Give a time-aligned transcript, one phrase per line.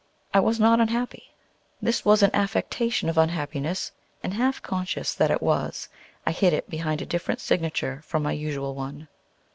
[0.33, 1.29] I was not unhappy;
[1.79, 3.91] this was an affectation of unhappiness;
[4.23, 5.89] and half conscious that it was,
[6.25, 9.09] I hid it behind a different signature from my usual one.